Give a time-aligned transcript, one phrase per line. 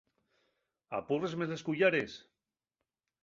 [0.99, 2.15] ¿Apúrresme les cuyares?